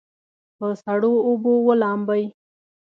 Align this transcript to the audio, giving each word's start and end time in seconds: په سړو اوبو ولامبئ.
په 0.57 0.67
سړو 0.83 1.13
اوبو 1.27 1.53
ولامبئ. 1.67 2.23